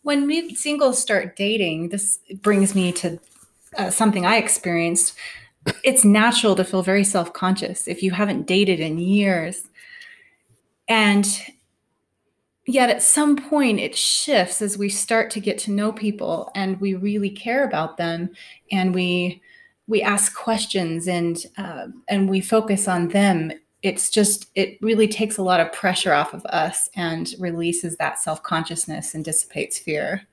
When 0.02 0.26
mid 0.26 0.56
singles 0.58 1.00
start 1.00 1.36
dating, 1.36 1.88
this 1.88 2.18
brings 2.42 2.74
me 2.74 2.92
to 2.92 3.18
uh, 3.78 3.90
something 3.90 4.26
I 4.26 4.36
experienced. 4.36 5.14
It's 5.82 6.04
natural 6.04 6.56
to 6.56 6.64
feel 6.64 6.82
very 6.82 7.04
self 7.04 7.32
conscious 7.32 7.88
if 7.88 8.02
you 8.02 8.10
haven't 8.10 8.46
dated 8.46 8.80
in 8.80 8.98
years. 8.98 9.62
And 10.88 11.26
yet 12.66 12.90
at 12.90 13.02
some 13.02 13.36
point 13.36 13.80
it 13.80 13.96
shifts 13.96 14.60
as 14.60 14.76
we 14.76 14.88
start 14.88 15.30
to 15.30 15.40
get 15.40 15.58
to 15.58 15.70
know 15.70 15.92
people 15.92 16.50
and 16.54 16.80
we 16.80 16.94
really 16.94 17.30
care 17.30 17.64
about 17.64 17.96
them 17.96 18.30
and 18.70 18.94
we 18.94 19.42
we 19.86 20.02
ask 20.02 20.34
questions 20.34 21.08
and 21.08 21.44
uh, 21.58 21.86
and 22.08 22.28
we 22.28 22.40
focus 22.40 22.88
on 22.88 23.08
them 23.08 23.52
it's 23.82 24.08
just 24.08 24.46
it 24.54 24.78
really 24.80 25.06
takes 25.06 25.36
a 25.36 25.42
lot 25.42 25.60
of 25.60 25.70
pressure 25.72 26.14
off 26.14 26.32
of 26.32 26.44
us 26.46 26.88
and 26.96 27.34
releases 27.38 27.96
that 27.98 28.18
self-consciousness 28.18 29.14
and 29.14 29.24
dissipates 29.24 29.78
fear. 29.78 30.26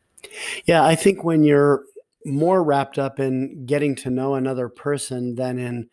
Yeah 0.66 0.86
i 0.86 0.96
think 0.96 1.24
when 1.24 1.44
you're 1.44 1.84
more 2.26 2.64
wrapped 2.64 2.98
up 3.00 3.20
in 3.20 3.66
getting 3.66 3.96
to 3.96 4.10
know 4.10 4.36
another 4.36 4.70
person 4.70 5.36
than 5.36 5.60
in 5.60 5.90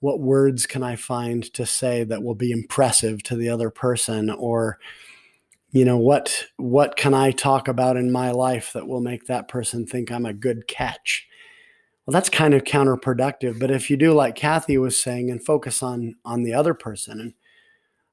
what 0.00 0.20
words 0.20 0.66
can 0.66 0.82
i 0.82 0.96
find 0.96 1.52
to 1.54 1.66
say 1.66 2.02
that 2.04 2.22
will 2.22 2.34
be 2.34 2.50
impressive 2.50 3.22
to 3.22 3.36
the 3.36 3.48
other 3.48 3.70
person 3.70 4.30
or 4.30 4.78
you 5.72 5.84
know 5.84 5.98
what 5.98 6.44
what 6.56 6.96
can 6.96 7.12
i 7.12 7.30
talk 7.30 7.68
about 7.68 7.98
in 7.98 8.10
my 8.10 8.30
life 8.30 8.72
that 8.72 8.88
will 8.88 9.02
make 9.02 9.26
that 9.26 9.46
person 9.46 9.86
think 9.86 10.10
i'm 10.10 10.26
a 10.26 10.32
good 10.32 10.66
catch 10.66 11.28
well 12.10 12.14
that's 12.18 12.28
kind 12.28 12.54
of 12.54 12.64
counterproductive 12.64 13.60
but 13.60 13.70
if 13.70 13.88
you 13.88 13.96
do 13.96 14.12
like 14.12 14.34
kathy 14.34 14.76
was 14.78 15.00
saying 15.00 15.30
and 15.30 15.44
focus 15.44 15.80
on 15.80 16.16
on 16.24 16.42
the 16.42 16.52
other 16.52 16.74
person 16.74 17.20
and 17.20 17.34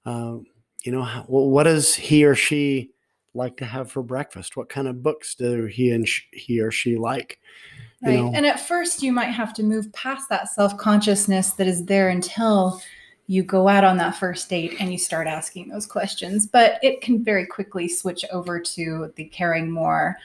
uh, 0.06 0.38
you 0.84 0.92
know 0.92 1.02
well, 1.28 1.50
what 1.50 1.64
does 1.64 1.96
he 1.96 2.24
or 2.24 2.36
she 2.36 2.92
like 3.34 3.58
to 3.58 3.66
have 3.66 3.92
for 3.92 4.04
breakfast 4.04 4.56
what 4.56 4.70
kind 4.70 4.88
of 4.88 5.02
books 5.02 5.34
do 5.34 5.66
he 5.66 5.90
and 5.90 6.08
sh- 6.08 6.28
he 6.32 6.62
or 6.62 6.70
she 6.70 6.96
like 6.96 7.40
right 8.04 8.12
you 8.12 8.18
know? 8.18 8.32
and 8.36 8.46
at 8.46 8.60
first 8.60 9.02
you 9.02 9.12
might 9.12 9.32
have 9.32 9.52
to 9.52 9.64
move 9.64 9.92
past 9.94 10.30
that 10.30 10.48
self-consciousness 10.48 11.54
that 11.54 11.66
is 11.66 11.84
there 11.86 12.10
until 12.10 12.80
you 13.26 13.42
go 13.42 13.68
out 13.68 13.84
on 13.84 13.98
that 13.98 14.16
first 14.16 14.48
date 14.48 14.76
and 14.80 14.92
you 14.92 14.98
start 14.98 15.28
asking 15.28 15.68
those 15.68 15.86
questions. 15.86 16.48
But 16.48 16.80
it 16.82 17.02
can 17.02 17.22
very 17.22 17.46
quickly 17.46 17.90
switch 17.90 18.24
over 18.32 18.58
to 18.58 19.12
the 19.18 19.26
caring 19.26 19.70
more 19.70 20.16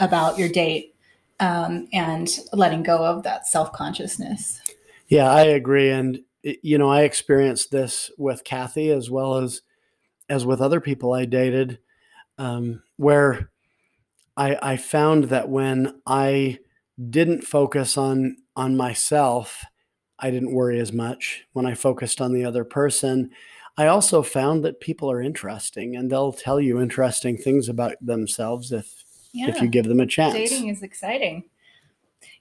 about 0.00 0.36
your 0.36 0.48
date 0.48 0.96
um, 1.40 1.88
and 1.92 2.28
letting 2.52 2.82
go 2.82 3.04
of 3.04 3.22
that 3.24 3.46
self 3.46 3.72
consciousness. 3.72 4.60
Yeah, 5.08 5.30
I 5.30 5.42
agree. 5.42 5.90
And, 5.90 6.20
you 6.42 6.78
know, 6.78 6.88
I 6.88 7.02
experienced 7.02 7.70
this 7.70 8.10
with 8.16 8.44
Kathy 8.44 8.90
as 8.90 9.10
well 9.10 9.36
as 9.36 9.62
as 10.28 10.46
with 10.46 10.60
other 10.60 10.80
people 10.80 11.12
I 11.12 11.24
dated, 11.24 11.80
um, 12.38 12.84
where 12.96 13.50
I, 14.36 14.56
I 14.62 14.76
found 14.76 15.24
that 15.24 15.48
when 15.48 16.00
I 16.06 16.60
didn't 17.10 17.42
focus 17.42 17.98
on 17.98 18.36
on 18.54 18.76
myself 18.76 19.64
I 20.20 20.30
didn't 20.30 20.52
worry 20.52 20.78
as 20.78 20.92
much 20.92 21.46
when 21.52 21.66
I 21.66 21.74
focused 21.74 22.20
on 22.20 22.32
the 22.32 22.44
other 22.44 22.64
person. 22.64 23.30
I 23.76 23.86
also 23.86 24.22
found 24.22 24.64
that 24.64 24.80
people 24.80 25.10
are 25.10 25.22
interesting 25.22 25.96
and 25.96 26.10
they'll 26.10 26.32
tell 26.32 26.60
you 26.60 26.80
interesting 26.80 27.38
things 27.38 27.68
about 27.68 27.94
themselves 28.00 28.70
if 28.70 29.04
yeah. 29.32 29.48
if 29.48 29.60
you 29.60 29.68
give 29.68 29.86
them 29.86 30.00
a 30.00 30.06
chance. 30.06 30.34
Dating 30.34 30.68
is 30.68 30.82
exciting. 30.82 31.44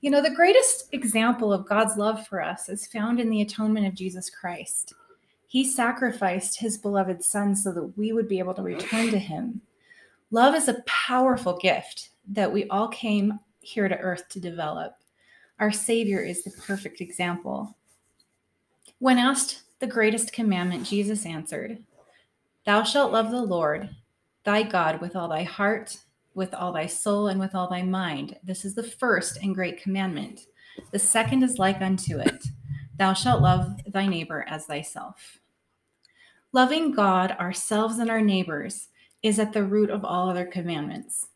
You 0.02 0.12
know, 0.12 0.22
the 0.22 0.30
greatest 0.30 0.94
example 0.94 1.52
of 1.52 1.68
God's 1.68 1.98
love 1.98 2.26
for 2.28 2.42
us 2.42 2.70
is 2.70 2.88
found 2.88 3.20
in 3.20 3.30
the 3.30 3.42
atonement 3.42 3.86
of 3.86 3.94
Jesus 3.94 4.30
Christ. 4.30 4.94
He 5.48 5.66
sacrificed 5.66 6.60
his 6.60 6.78
beloved 6.78 7.24
son 7.24 7.56
so 7.56 7.72
that 7.74 7.98
we 7.98 8.14
would 8.14 8.28
be 8.28 8.40
able 8.40 8.54
to 8.54 8.62
return 8.62 9.10
to 9.12 9.20
him. 9.20 9.62
Love 10.32 10.56
is 10.56 10.68
a 10.68 10.84
powerful 10.86 11.58
gift 11.58 12.10
that 12.28 12.52
we 12.52 12.68
all 12.68 12.88
came 12.88 13.40
here 13.62 13.88
to 13.88 13.98
earth 13.98 14.30
to 14.30 14.40
develop. 14.40 14.94
Our 15.60 15.72
Savior 15.72 16.22
is 16.22 16.44
the 16.44 16.52
perfect 16.52 17.02
example. 17.02 17.76
When 19.00 19.18
asked 19.18 19.64
the 19.80 19.88
greatest 19.88 20.32
commandment, 20.32 20.86
Jesus 20.86 21.26
answered, 21.26 21.84
Thou 22.66 22.84
shalt 22.84 23.12
love 23.12 23.32
the 23.32 23.42
Lord 23.42 23.90
thy 24.44 24.64
God 24.64 25.02
with 25.02 25.16
all 25.16 25.28
thy 25.28 25.44
heart, 25.44 25.98
with 26.40 26.56
all 26.56 26.72
thy 26.72 26.88
soul, 26.88 27.28
and 27.28 27.40
with 27.40 27.54
all 27.54 27.70
thy 27.70 27.84
mind. 27.84 28.38
This 28.42 28.66
is 28.66 28.74
the 28.74 28.82
first 28.82 29.38
and 29.44 29.54
great 29.54 29.84
commandment. 29.84 30.48
The 30.92 30.98
second 30.98 31.44
is 31.44 31.60
like 31.60 31.82
unto 31.82 32.18
it 32.18 32.44
Thou 32.98 33.14
shalt 33.14 33.42
love 33.42 33.78
thy 33.86 34.08
neighbor 34.08 34.46
as 34.48 34.66
thyself. 34.66 35.40
Loving 36.52 36.92
God, 36.92 37.32
ourselves, 37.34 38.00
and 38.00 38.10
our 38.10 38.22
neighbors 38.22 38.88
is 39.22 39.38
at 39.38 39.54
the 39.54 39.64
root 39.64 39.90
of 39.90 40.04
all 40.04 40.30
other 40.30 40.46
commandments. 40.46 41.28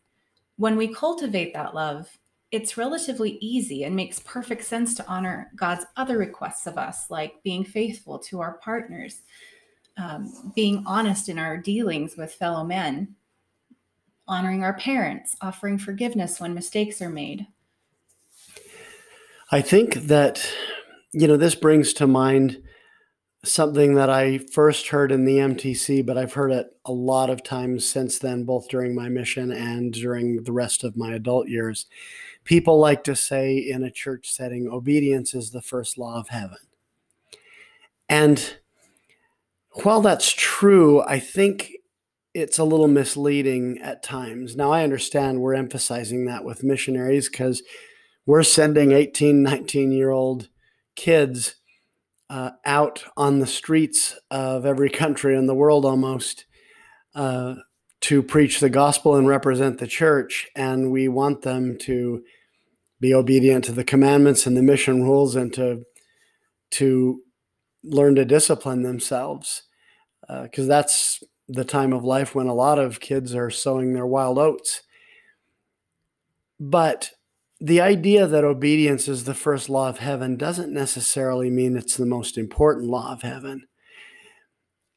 When 0.56 0.78
we 0.78 0.94
cultivate 0.94 1.54
that 1.54 1.76
love, 1.76 2.18
it's 2.52 2.78
relatively 2.78 3.38
easy 3.42 3.84
and 3.84 3.96
makes 3.96 4.20
perfect 4.20 4.64
sense 4.64 4.96
to 4.96 5.08
honor 5.08 5.52
God's 5.56 5.86
other 5.98 6.18
requests 6.18 6.66
of 6.66 6.78
us, 6.78 7.10
like 7.10 7.44
being 7.44 7.66
faithful 7.66 8.20
to 8.20 8.40
our 8.40 8.54
partners, 8.60 9.24
um, 9.98 10.54
being 10.56 10.84
honest 10.86 11.28
in 11.28 11.38
our 11.38 11.58
dealings 11.58 12.16
with 12.16 12.34
fellow 12.34 12.64
men, 12.64 13.16
honoring 14.28 14.64
our 14.64 14.74
parents, 14.74 15.36
offering 15.42 15.78
forgiveness 15.78 16.40
when 16.40 16.54
mistakes 16.54 17.02
are 17.02 17.10
made. 17.10 17.48
I 19.52 19.62
think 19.62 19.96
that, 20.08 20.48
you 21.12 21.28
know, 21.28 21.38
this 21.38 21.56
brings 21.56 21.94
to 21.94 22.08
mind 22.08 22.62
something 23.46 23.96
that 23.96 24.10
I 24.10 24.38
first 24.38 24.88
heard 24.88 25.12
in 25.12 25.26
the 25.26 25.38
MTC, 25.38 26.06
but 26.06 26.18
I've 26.18 26.34
heard 26.34 26.52
it 26.52 26.68
a 26.86 26.94
lot 26.94 27.30
of 27.30 27.44
times 27.44 27.88
since 27.88 28.18
then, 28.18 28.46
both 28.46 28.70
during 28.70 28.96
my 28.96 29.10
mission 29.10 29.52
and 29.52 29.92
during 29.92 30.44
the 30.44 30.54
rest 30.54 30.84
of 30.84 30.96
my 30.96 31.14
adult 31.14 31.50
years 31.50 31.86
people 32.44 32.80
like 32.80 33.04
to 33.06 33.16
say 33.16 33.58
in 33.58 33.84
a 33.84 33.92
church 33.92 34.32
setting, 34.32 34.68
obedience 34.68 35.34
is 35.34 35.52
the 35.52 35.62
first 35.62 35.98
law 35.98 36.20
of 36.20 36.30
heaven. 36.30 36.58
And 38.10 38.58
while 39.84 40.02
that's 40.02 40.32
true, 40.32 41.02
I 41.02 41.20
think 41.20 41.72
it's 42.34 42.58
a 42.58 42.64
little 42.64 42.88
misleading 42.88 43.80
at 43.82 44.02
times. 44.02 44.56
Now, 44.56 44.72
I 44.72 44.84
understand 44.84 45.42
we're 45.42 45.54
emphasizing 45.54 46.26
that 46.26 46.44
with 46.44 46.64
missionaries 46.64 47.30
because 47.30 47.62
we're 48.26 48.44
sending 48.44 48.92
18, 48.92 49.44
19 49.44 49.92
year 49.92 50.10
old 50.10 50.50
kids 50.96 51.56
uh, 52.30 52.52
out 52.66 53.04
on 53.16 53.40
the 53.40 53.48
streets 53.48 54.18
of 54.32 54.66
every 54.66 54.90
country 54.90 55.38
in 55.38 55.46
the 55.46 55.54
world 55.54 55.86
almost 55.86 56.46
uh, 57.14 57.56
to 58.02 58.24
preach 58.24 58.60
the 58.60 58.70
gospel 58.70 59.16
and 59.16 59.28
represent 59.28 59.78
the 59.78 59.88
church. 59.88 60.50
And 60.56 60.92
we 60.92 61.08
want 61.08 61.44
them 61.44 61.78
to 61.80 62.24
be 63.00 63.14
obedient 63.14 63.66
to 63.66 63.72
the 63.72 63.84
commandments 63.84 64.48
and 64.48 64.58
the 64.58 64.64
mission 64.64 65.04
rules 65.04 65.36
and 65.36 65.54
to, 65.54 65.84
to 66.72 67.22
learn 67.84 68.16
to 68.16 68.26
discipline 68.26 68.82
themselves. 68.82 69.64
Because 70.28 70.66
uh, 70.66 70.70
that's 70.70 71.22
the 71.48 71.66
time 71.66 71.94
of 71.94 72.04
life 72.04 72.34
when 72.34 72.48
a 72.48 72.54
lot 72.54 72.80
of 72.80 73.00
kids 73.00 73.36
are 73.36 73.50
sowing 73.50 73.94
their 73.94 74.06
wild 74.06 74.38
oats. 74.38 74.82
But 76.60 77.12
the 77.60 77.82
idea 77.82 78.28
that 78.28 78.44
obedience 78.44 79.08
is 79.08 79.24
the 79.24 79.34
first 79.34 79.70
law 79.70 79.90
of 79.90 80.00
heaven 80.00 80.38
doesn't 80.38 80.74
necessarily 80.74 81.50
mean 81.50 81.76
it's 81.76 81.98
the 81.98 82.06
most 82.06 82.38
important 82.38 82.90
law 82.90 83.12
of 83.12 83.22
heaven. 83.22 83.68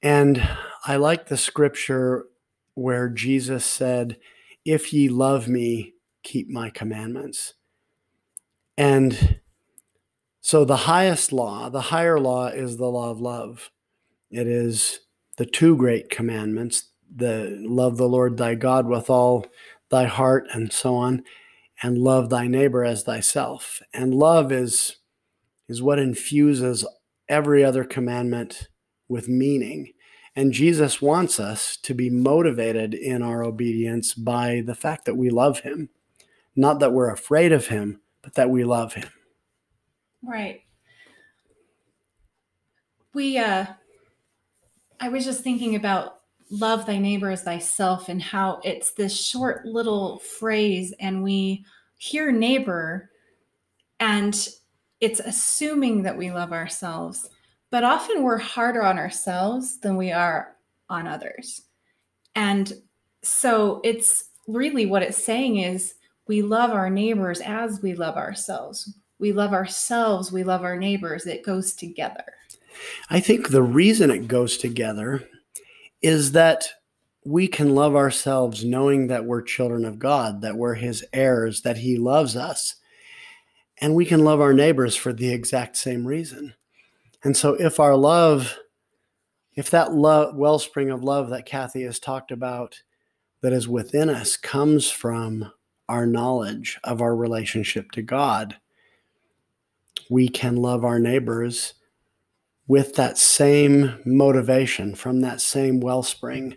And 0.03 0.49
I 0.85 0.97
like 0.97 1.27
the 1.27 1.37
scripture 1.37 2.27
where 2.75 3.09
Jesus 3.09 3.65
said, 3.65 4.19
If 4.65 4.93
ye 4.93 5.09
love 5.09 5.49
me, 5.49 5.95
keep 6.23 6.49
my 6.49 6.71
commandments. 6.71 7.55
And 8.77 9.41
so 10.41 10.65
the 10.65 10.77
highest 10.77 11.33
law, 11.33 11.71
the 11.71 11.81
higher 11.81 12.21
law, 12.21 12.49
is 12.49 12.77
the 12.77 12.87
law 12.87 13.11
of 13.11 13.21
love. 13.21 13.71
It 14.31 14.47
is 14.47 15.01
the 15.37 15.47
two 15.47 15.77
great 15.77 16.11
commandments 16.11 16.91
the 17.15 17.57
love 17.61 17.97
the 17.97 18.09
Lord 18.09 18.37
thy 18.37 18.55
God 18.55 18.87
with 18.87 19.09
all 19.09 19.47
thy 19.91 20.05
heart 20.05 20.47
and 20.53 20.73
so 20.73 20.97
on, 20.97 21.23
and 21.83 21.99
love 21.99 22.31
thy 22.31 22.47
neighbor 22.47 22.85
as 22.85 23.05
thyself. 23.05 23.81
And 23.95 24.15
love 24.15 24.51
is, 24.51 24.97
is 25.69 25.83
what 25.83 25.99
infuses 25.99 26.85
every 27.29 27.65
other 27.65 27.85
commandment 27.85 28.69
with 29.09 29.29
meaning. 29.29 29.93
And 30.35 30.53
Jesus 30.53 31.01
wants 31.01 31.41
us 31.41 31.77
to 31.79 31.95
be 31.95 32.11
motivated 32.11 32.93
in 32.93 33.23
our 33.23 33.43
obedience 33.43 34.13
by 34.15 34.63
the 34.67 34.75
fact 34.75 35.05
that 35.07 35.17
we 35.17 35.31
love 35.31 35.61
him, 35.61 35.89
not 36.55 36.81
that 36.81 36.93
we're 36.93 37.11
afraid 37.11 37.53
of 37.53 37.69
him, 37.69 38.01
but 38.23 38.35
that 38.35 38.51
we 38.51 38.65
love 38.65 38.95
him. 38.95 39.09
Right. 40.23 40.63
we 43.15 43.39
uh 43.39 43.67
I 45.01 45.09
was 45.09 45.25
just 45.25 45.43
thinking 45.43 45.75
about 45.75 46.21
love 46.51 46.87
thy 46.87 46.99
neighbor 46.99 47.31
as 47.31 47.43
thyself 47.43 48.09
and 48.09 48.23
how 48.23 48.61
it's 48.65 48.93
this 48.93 49.19
short 49.19 49.67
little 49.67 50.19
phrase 50.21 50.95
and 51.01 51.23
we 51.23 51.65
hear 51.97 52.31
neighbor 52.31 53.11
and 53.99 54.49
it's 55.01 55.21
assuming 55.21 56.03
that 56.03 56.17
we 56.17 56.31
love 56.31 56.53
ourselves 56.53 57.29
but 57.71 57.85
often 57.85 58.23
we're 58.23 58.39
harder 58.39 58.83
on 58.83 58.99
ourselves 58.99 59.79
than 59.81 59.97
we 59.97 60.13
are 60.13 60.57
on 60.89 61.07
others. 61.07 61.63
And 62.35 62.73
so 63.23 63.81
it's 63.83 64.31
really 64.47 64.87
what 64.87 65.03
it's 65.03 65.23
saying 65.23 65.59
is 65.59 65.95
we 66.29 66.43
love 66.43 66.71
our 66.71 66.91
neighbors 66.91 67.41
as 67.41 67.83
we 67.83 67.95
love 67.95 68.17
ourselves. 68.17 68.95
We 69.19 69.33
love 69.33 69.53
ourselves 69.53 70.31
we 70.31 70.45
love 70.45 70.63
our 70.63 70.77
neighbors. 70.77 71.27
It 71.27 71.45
goes 71.45 71.75
together 71.75 72.25
I 73.11 73.21
think 73.21 73.49
the 73.49 73.63
reason 73.63 74.11
it 74.11 74.29
goes 74.29 74.59
together 74.59 75.29
is 76.03 76.33
that 76.33 76.69
we 77.25 77.49
can 77.49 77.75
love 77.75 77.97
ourselves 77.97 78.65
knowing 78.65 79.09
that 79.09 79.25
we're 79.25 79.43
children 79.43 79.85
of 79.85 79.99
God, 79.99 80.43
that 80.43 80.57
we're 80.57 80.75
his 80.75 81.05
heirs, 81.13 81.63
that 81.63 81.79
he 81.79 81.97
loves 81.97 82.37
us. 82.37 82.77
And 83.79 83.95
we 83.95 84.07
can 84.07 84.25
love 84.25 84.41
our 84.41 84.55
neighbors 84.55 84.95
for 84.95 85.13
the 85.13 85.31
exact 85.31 85.77
same 85.77 86.07
reason. 86.07 86.55
And 87.25 87.37
so 87.37 87.55
if 87.55 87.81
our 87.81 87.97
love, 87.97 88.57
if 89.55 89.71
that 89.71 89.93
love 89.93 90.37
wellspring 90.37 90.91
of 90.91 91.03
love 91.03 91.31
that 91.31 91.47
Kathy 91.47 91.83
has 91.83 91.99
talked 91.99 92.31
about 92.31 92.83
that 93.43 93.53
is 93.53 93.67
within 93.67 94.09
us 94.09 94.37
comes 94.37 94.91
from 94.91 95.53
our 95.89 96.07
knowledge 96.07 96.79
of 96.85 97.01
our 97.01 97.17
relationship 97.17 97.91
to 97.93 98.03
God, 98.03 98.57
we 100.09 100.29
can 100.29 100.57
love 100.57 100.85
our 100.85 101.01
neighbors 101.01 101.75
with 102.69 102.95
that 102.95 103.17
same 103.19 104.01
motivation 104.05 104.95
from 104.95 105.21
that 105.21 105.41
same 105.41 105.81
wellspring 105.81 106.57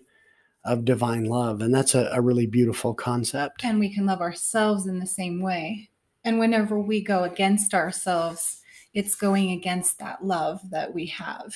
of 0.66 0.86
divine 0.86 1.26
love. 1.26 1.62
And 1.62 1.74
that's 1.74 1.96
a, 1.96 2.10
a, 2.12 2.22
really 2.22 2.46
beautiful 2.46 2.94
concept. 2.94 3.64
And 3.64 3.80
we 3.80 3.94
can 3.94 4.06
love 4.06 4.22
ourselves 4.22 4.88
in 4.88 5.00
the 5.00 5.08
same 5.08 5.42
way. 5.42 5.90
And 6.24 6.40
whenever 6.40 6.80
we 6.80 7.02
go 7.02 7.24
against 7.24 7.74
ourselves, 7.74 8.62
it's 8.94 9.16
going 9.16 9.52
against 9.52 10.00
that 10.00 10.24
love 10.24 10.60
that 10.72 10.94
we 10.94 11.06
have. 11.08 11.56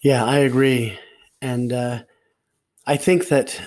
Yeah, 0.00 0.24
I 0.24 0.38
agree. 0.38 0.98
And 1.40 1.72
uh, 1.72 2.02
I 2.86 2.96
think 2.96 3.28
that, 3.28 3.60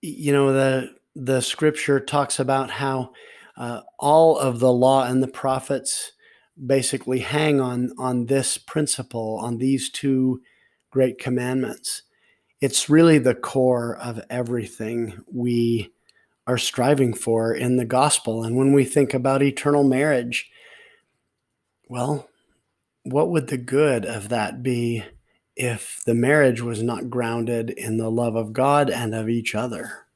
you 0.00 0.32
know, 0.32 0.52
the, 0.52 0.94
the 1.14 1.40
scripture 1.42 2.00
talks 2.00 2.38
about 2.38 2.70
how 2.70 3.12
uh, 3.56 3.82
all 3.98 4.38
of 4.38 4.58
the 4.60 4.72
law 4.72 5.04
and 5.04 5.22
the 5.22 5.28
prophets 5.28 6.12
basically 6.66 7.20
hang 7.20 7.60
on 7.60 7.92
on 7.98 8.26
this 8.26 8.58
principle 8.58 9.38
on 9.42 9.58
these 9.58 9.90
two 9.90 10.40
great 10.90 11.18
commandments. 11.18 12.02
It's 12.60 12.90
really 12.90 13.18
the 13.18 13.34
core 13.34 13.96
of 13.96 14.20
everything 14.28 15.22
we 15.32 15.92
are 16.46 16.58
striving 16.58 17.14
for 17.14 17.54
in 17.54 17.76
the 17.76 17.84
gospel. 17.84 18.42
And 18.42 18.56
when 18.56 18.72
we 18.72 18.84
think 18.84 19.14
about 19.14 19.42
eternal 19.42 19.84
marriage 19.84 20.50
well 21.88 22.28
what 23.04 23.30
would 23.30 23.48
the 23.48 23.58
good 23.58 24.04
of 24.04 24.28
that 24.28 24.62
be 24.62 25.04
if 25.56 26.00
the 26.04 26.14
marriage 26.14 26.60
was 26.60 26.82
not 26.82 27.10
grounded 27.10 27.70
in 27.70 27.96
the 27.96 28.10
love 28.10 28.36
of 28.36 28.52
God 28.52 28.90
and 28.90 29.14
of 29.14 29.28
each 29.28 29.54
other? 29.54 30.06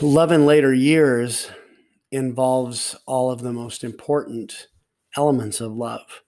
Love 0.00 0.32
in 0.32 0.44
later 0.44 0.74
years 0.74 1.50
involves 2.10 2.96
all 3.06 3.30
of 3.30 3.42
the 3.42 3.52
most 3.52 3.84
important 3.84 4.68
elements 5.16 5.60
of 5.60 5.72
love. 5.72 6.22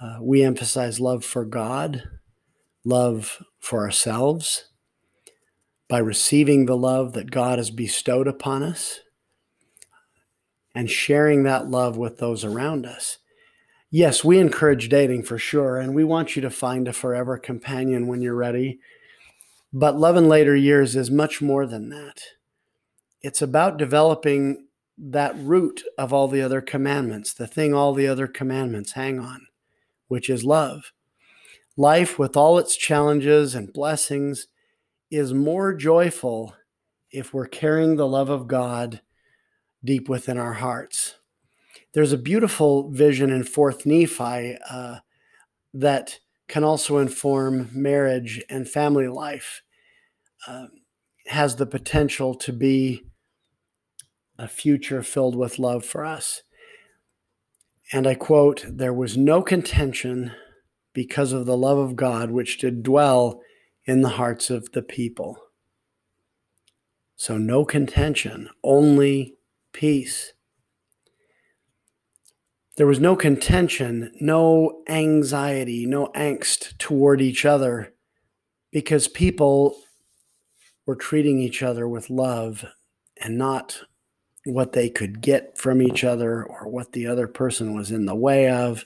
Uh, 0.00 0.18
we 0.20 0.42
emphasize 0.42 1.00
love 1.00 1.24
for 1.24 1.44
God, 1.44 2.04
love 2.84 3.42
for 3.58 3.80
ourselves, 3.80 4.66
by 5.88 5.98
receiving 5.98 6.66
the 6.66 6.76
love 6.76 7.12
that 7.12 7.30
God 7.30 7.58
has 7.58 7.70
bestowed 7.70 8.28
upon 8.28 8.62
us 8.62 9.00
and 10.74 10.88
sharing 10.88 11.42
that 11.42 11.68
love 11.68 11.96
with 11.96 12.18
those 12.18 12.44
around 12.44 12.86
us. 12.86 13.18
Yes, 13.90 14.22
we 14.22 14.38
encourage 14.38 14.88
dating 14.88 15.24
for 15.24 15.36
sure, 15.36 15.78
and 15.78 15.94
we 15.94 16.04
want 16.04 16.36
you 16.36 16.42
to 16.42 16.50
find 16.50 16.86
a 16.86 16.92
forever 16.92 17.36
companion 17.36 18.06
when 18.06 18.22
you're 18.22 18.36
ready. 18.36 18.78
But 19.72 19.98
love 19.98 20.16
in 20.16 20.28
later 20.28 20.54
years 20.54 20.94
is 20.94 21.10
much 21.10 21.42
more 21.42 21.66
than 21.66 21.88
that 21.90 22.22
it's 23.22 23.42
about 23.42 23.76
developing 23.76 24.66
that 24.96 25.36
root 25.38 25.82
of 25.96 26.12
all 26.12 26.28
the 26.28 26.42
other 26.42 26.60
commandments, 26.60 27.32
the 27.32 27.46
thing 27.46 27.74
all 27.74 27.94
the 27.94 28.06
other 28.06 28.26
commandments 28.26 28.92
hang 28.92 29.18
on, 29.18 29.46
which 30.08 30.28
is 30.28 30.44
love. 30.44 30.92
Life, 31.76 32.18
with 32.18 32.36
all 32.36 32.58
its 32.58 32.76
challenges 32.76 33.54
and 33.54 33.72
blessings, 33.72 34.48
is 35.10 35.32
more 35.32 35.74
joyful 35.74 36.54
if 37.10 37.32
we're 37.32 37.46
carrying 37.46 37.96
the 37.96 38.06
love 38.06 38.28
of 38.28 38.46
God 38.46 39.00
deep 39.82 40.08
within 40.08 40.36
our 40.36 40.54
hearts. 40.54 41.16
There's 41.92 42.12
a 42.12 42.18
beautiful 42.18 42.90
vision 42.90 43.30
in 43.30 43.44
Fourth 43.44 43.86
Nephi 43.86 44.56
uh, 44.70 44.98
that 45.72 46.18
can 46.48 46.64
also 46.64 46.98
inform 46.98 47.70
marriage 47.72 48.42
and 48.50 48.68
family 48.68 49.08
life. 49.08 49.62
Uh, 50.46 50.66
has 51.26 51.56
the 51.56 51.66
potential 51.66 52.34
to 52.34 52.52
be 52.52 53.04
a 54.40 54.48
future 54.48 55.02
filled 55.02 55.36
with 55.36 55.58
love 55.58 55.84
for 55.84 56.04
us. 56.04 56.42
And 57.92 58.06
I 58.06 58.14
quote, 58.14 58.64
There 58.66 58.92
was 58.92 59.16
no 59.16 59.42
contention 59.42 60.32
because 60.94 61.32
of 61.32 61.44
the 61.44 61.56
love 61.56 61.76
of 61.76 61.94
God 61.94 62.30
which 62.30 62.58
did 62.58 62.82
dwell 62.82 63.42
in 63.84 64.00
the 64.00 64.10
hearts 64.10 64.48
of 64.48 64.72
the 64.72 64.82
people. 64.82 65.36
So, 67.16 67.36
no 67.36 67.66
contention, 67.66 68.48
only 68.64 69.34
peace. 69.72 70.32
There 72.76 72.86
was 72.86 72.98
no 72.98 73.14
contention, 73.14 74.10
no 74.22 74.82
anxiety, 74.88 75.84
no 75.84 76.06
angst 76.14 76.78
toward 76.78 77.20
each 77.20 77.44
other 77.44 77.92
because 78.72 79.06
people 79.06 79.76
were 80.86 80.96
treating 80.96 81.40
each 81.40 81.62
other 81.62 81.86
with 81.86 82.08
love 82.08 82.64
and 83.20 83.36
not 83.36 83.82
what 84.44 84.72
they 84.72 84.88
could 84.88 85.20
get 85.20 85.58
from 85.58 85.82
each 85.82 86.02
other 86.02 86.42
or 86.42 86.68
what 86.68 86.92
the 86.92 87.06
other 87.06 87.26
person 87.26 87.74
was 87.74 87.90
in 87.90 88.06
the 88.06 88.14
way 88.14 88.48
of. 88.48 88.84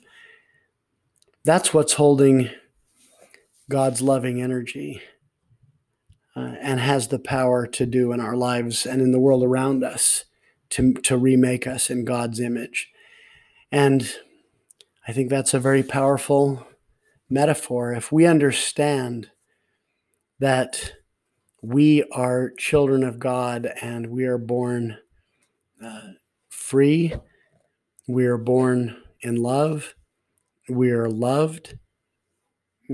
That's 1.45 1.73
what's 1.73 1.95
holding 1.95 2.51
God's 3.69 4.03
loving 4.03 4.43
energy 4.43 5.01
uh, 6.37 6.55
and 6.61 6.81
has 6.81 7.09
the 7.09 7.19
power 7.19 7.67
to 7.67 7.87
do 7.87 8.13
in 8.13 8.21
our 8.21 8.37
lives 8.37 8.87
and 8.87 9.01
in 9.01 9.13
the 9.13 9.21
world 9.21 9.43
around 9.43 9.85
us 9.85 10.25
to, 10.71 10.95
to 10.95 11.17
remake 11.17 11.67
us 11.67 11.91
in 11.91 12.05
God's 12.05 12.41
image. 12.41 12.91
And 13.71 14.13
I 15.07 15.13
think 15.13 15.31
that's 15.31 15.55
a 15.55 15.61
very 15.61 15.83
powerful 15.83 16.67
metaphor. 17.31 17.93
If 17.93 18.11
we 18.11 18.27
understand 18.27 19.31
that 20.41 20.95
we 21.63 22.03
are 22.13 22.53
children 22.59 23.05
of 23.05 23.19
God 23.19 23.71
and 23.81 24.09
we 24.09 24.25
are 24.25 24.39
born 24.39 24.99
free. 26.49 27.15
We 28.07 28.27
are 28.27 28.39
born 28.39 28.97
in 29.21 29.37
love. 29.37 29.95
We 30.69 30.91
are 30.91 31.09
loved. 31.09 31.79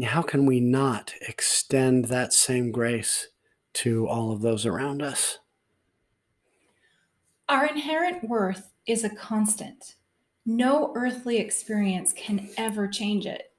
How 0.05 0.23
can 0.23 0.47
we 0.47 0.61
not 0.61 1.15
extend 1.27 2.07
that 2.07 2.33
same 2.33 2.71
grace 2.71 3.29
to 3.75 4.07
all 4.09 4.31
of 4.33 4.41
those 4.41 4.67
around 4.67 5.03
us? 5.03 5.39
Our 7.49 7.67
inherent 7.67 8.29
worth 8.29 8.71
is 8.87 9.03
a 9.03 9.11
constant. 9.11 9.97
No 10.47 10.93
earthly 10.95 11.39
experience 11.39 12.13
can 12.13 12.49
ever 12.57 12.87
change 12.87 13.27
it. 13.27 13.53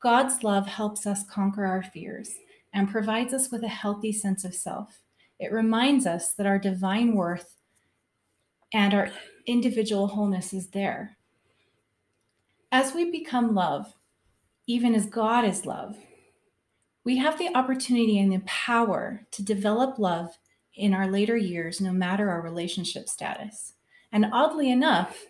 God's 0.00 0.44
love 0.44 0.66
helps 0.66 1.06
us 1.06 1.24
conquer 1.24 1.64
our 1.64 1.82
fears 1.82 2.34
and 2.74 2.90
provides 2.90 3.32
us 3.32 3.50
with 3.50 3.62
a 3.62 3.68
healthy 3.68 4.12
sense 4.12 4.44
of 4.44 4.54
self. 4.54 5.00
It 5.40 5.52
reminds 5.52 6.06
us 6.06 6.34
that 6.34 6.46
our 6.46 6.58
divine 6.58 7.14
worth 7.14 7.56
and 8.72 8.94
our 8.94 9.10
individual 9.46 10.08
wholeness 10.08 10.52
is 10.52 10.68
there. 10.68 11.16
As 12.72 12.94
we 12.94 13.10
become 13.10 13.54
love, 13.54 13.94
even 14.66 14.94
as 14.94 15.06
God 15.06 15.44
is 15.44 15.66
love, 15.66 15.96
we 17.04 17.18
have 17.18 17.38
the 17.38 17.54
opportunity 17.54 18.18
and 18.18 18.32
the 18.32 18.42
power 18.46 19.26
to 19.32 19.42
develop 19.42 19.98
love 19.98 20.38
in 20.74 20.94
our 20.94 21.06
later 21.06 21.36
years, 21.36 21.80
no 21.80 21.92
matter 21.92 22.30
our 22.30 22.40
relationship 22.40 23.08
status. 23.08 23.74
And 24.10 24.26
oddly 24.32 24.70
enough, 24.70 25.26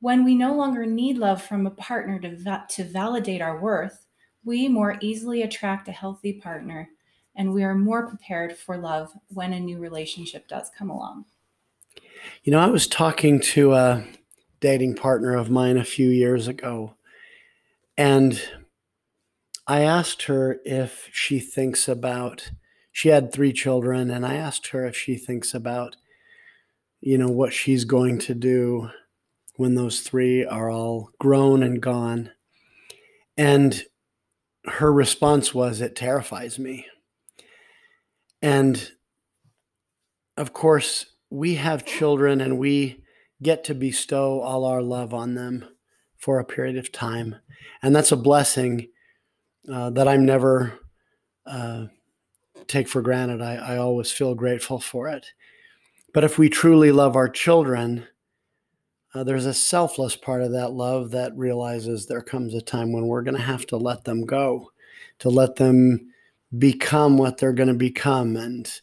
when 0.00 0.24
we 0.24 0.34
no 0.34 0.54
longer 0.54 0.84
need 0.84 1.16
love 1.16 1.42
from 1.42 1.66
a 1.66 1.70
partner 1.70 2.18
to, 2.20 2.36
va- 2.36 2.66
to 2.70 2.84
validate 2.84 3.40
our 3.40 3.58
worth, 3.58 4.06
we 4.44 4.68
more 4.68 4.98
easily 5.00 5.42
attract 5.42 5.88
a 5.88 5.92
healthy 5.92 6.34
partner 6.34 6.90
and 7.36 7.52
we 7.52 7.64
are 7.64 7.74
more 7.74 8.06
prepared 8.06 8.56
for 8.56 8.76
love 8.76 9.12
when 9.28 9.52
a 9.52 9.60
new 9.60 9.78
relationship 9.78 10.46
does 10.46 10.70
come 10.76 10.90
along. 10.90 11.24
You 12.42 12.52
know, 12.52 12.60
I 12.60 12.66
was 12.66 12.86
talking 12.86 13.40
to 13.40 13.74
a 13.74 14.04
dating 14.60 14.96
partner 14.96 15.34
of 15.34 15.50
mine 15.50 15.76
a 15.76 15.84
few 15.84 16.08
years 16.08 16.48
ago. 16.48 16.94
And 17.96 18.40
I 19.66 19.82
asked 19.82 20.24
her 20.24 20.58
if 20.64 21.08
she 21.12 21.38
thinks 21.38 21.88
about, 21.88 22.50
she 22.92 23.08
had 23.08 23.32
three 23.32 23.52
children, 23.52 24.10
and 24.10 24.24
I 24.26 24.34
asked 24.34 24.68
her 24.68 24.86
if 24.86 24.96
she 24.96 25.16
thinks 25.16 25.54
about, 25.54 25.96
you 27.00 27.18
know, 27.18 27.28
what 27.28 27.52
she's 27.52 27.84
going 27.84 28.18
to 28.20 28.34
do 28.34 28.90
when 29.56 29.74
those 29.74 30.00
three 30.00 30.44
are 30.44 30.70
all 30.70 31.10
grown 31.18 31.62
and 31.62 31.80
gone. 31.80 32.30
And 33.36 33.84
her 34.66 34.92
response 34.92 35.54
was, 35.54 35.80
It 35.80 35.96
terrifies 35.96 36.58
me. 36.58 36.86
And 38.40 38.90
of 40.36 40.52
course, 40.52 41.06
we 41.30 41.56
have 41.56 41.84
children 41.84 42.40
and 42.40 42.58
we 42.58 43.02
get 43.42 43.64
to 43.64 43.74
bestow 43.74 44.40
all 44.40 44.64
our 44.64 44.82
love 44.82 45.12
on 45.12 45.34
them 45.34 45.64
for 46.16 46.38
a 46.38 46.44
period 46.44 46.76
of 46.76 46.92
time. 46.92 47.36
And 47.82 47.94
that's 47.94 48.12
a 48.12 48.16
blessing 48.16 48.88
uh, 49.70 49.90
that 49.90 50.08
I'm 50.08 50.24
never 50.24 50.78
uh, 51.46 51.86
take 52.66 52.88
for 52.88 53.02
granted. 53.02 53.42
I, 53.42 53.56
I 53.56 53.76
always 53.76 54.10
feel 54.10 54.34
grateful 54.34 54.78
for 54.78 55.08
it. 55.08 55.26
But 56.12 56.24
if 56.24 56.38
we 56.38 56.48
truly 56.48 56.92
love 56.92 57.16
our 57.16 57.28
children, 57.28 58.06
uh, 59.14 59.24
there's 59.24 59.46
a 59.46 59.54
selfless 59.54 60.16
part 60.16 60.42
of 60.42 60.52
that 60.52 60.72
love 60.72 61.10
that 61.10 61.36
realizes 61.36 62.06
there 62.06 62.22
comes 62.22 62.54
a 62.54 62.60
time 62.60 62.92
when 62.92 63.06
we're 63.06 63.22
going 63.22 63.36
to 63.36 63.42
have 63.42 63.66
to 63.66 63.76
let 63.76 64.04
them 64.04 64.24
go, 64.24 64.70
to 65.18 65.28
let 65.28 65.56
them 65.56 66.12
become 66.56 67.16
what 67.16 67.38
they're 67.38 67.52
going 67.52 67.68
to 67.68 67.74
become, 67.74 68.36
and 68.36 68.80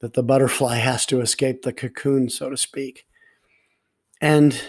that 0.00 0.14
the 0.14 0.22
butterfly 0.22 0.76
has 0.76 1.06
to 1.06 1.20
escape 1.20 1.62
the 1.62 1.72
cocoon, 1.72 2.28
so 2.28 2.50
to 2.50 2.56
speak. 2.56 3.06
And 4.20 4.60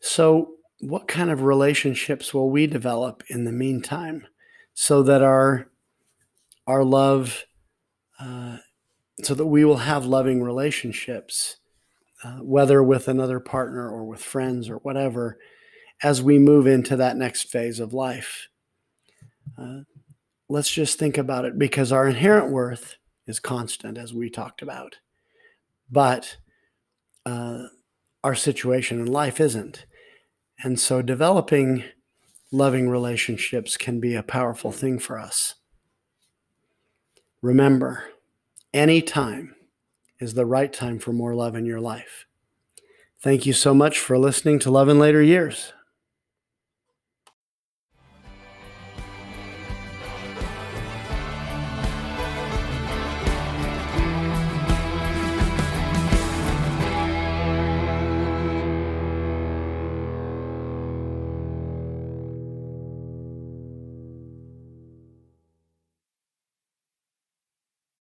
so, 0.00 0.54
what 0.80 1.06
kind 1.06 1.30
of 1.30 1.42
relationships 1.42 2.32
will 2.32 2.50
we 2.50 2.66
develop 2.66 3.22
in 3.28 3.44
the 3.44 3.52
meantime 3.52 4.26
so 4.72 5.02
that 5.02 5.22
our 5.22 5.68
our 6.66 6.84
love 6.84 7.44
uh, 8.18 8.58
so 9.22 9.34
that 9.34 9.46
we 9.46 9.64
will 9.64 9.78
have 9.78 10.06
loving 10.06 10.42
relationships 10.42 11.56
uh, 12.24 12.38
whether 12.38 12.82
with 12.82 13.08
another 13.08 13.40
partner 13.40 13.90
or 13.90 14.04
with 14.04 14.22
friends 14.22 14.70
or 14.70 14.76
whatever 14.76 15.38
as 16.02 16.22
we 16.22 16.38
move 16.38 16.66
into 16.66 16.96
that 16.96 17.16
next 17.16 17.42
phase 17.50 17.78
of 17.78 17.92
life 17.92 18.48
uh, 19.58 19.80
let's 20.48 20.70
just 20.70 20.98
think 20.98 21.18
about 21.18 21.44
it 21.44 21.58
because 21.58 21.92
our 21.92 22.08
inherent 22.08 22.50
worth 22.50 22.96
is 23.26 23.40
constant 23.40 23.98
as 23.98 24.12
we 24.14 24.28
talked 24.28 24.62
about 24.62 24.96
but 25.90 26.36
uh, 27.26 27.64
our 28.24 28.34
situation 28.34 29.00
in 29.00 29.06
life 29.06 29.40
isn't 29.40 29.86
and 30.62 30.78
so 30.78 31.00
developing 31.02 31.84
loving 32.52 32.88
relationships 32.88 33.76
can 33.76 34.00
be 34.00 34.14
a 34.14 34.22
powerful 34.22 34.72
thing 34.72 34.98
for 34.98 35.18
us. 35.18 35.54
Remember, 37.42 38.04
any 38.74 39.00
time 39.00 39.54
is 40.18 40.34
the 40.34 40.46
right 40.46 40.72
time 40.72 40.98
for 40.98 41.12
more 41.12 41.34
love 41.34 41.54
in 41.54 41.64
your 41.64 41.80
life. 41.80 42.26
Thank 43.22 43.46
you 43.46 43.52
so 43.52 43.72
much 43.72 43.98
for 43.98 44.18
listening 44.18 44.58
to 44.60 44.70
Love 44.70 44.88
in 44.88 44.98
Later 44.98 45.22
Years. 45.22 45.72